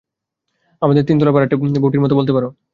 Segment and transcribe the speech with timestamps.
[0.81, 2.45] আমাদের তিনতলার ভাড়াটের বৌটির মতো বলতে পার।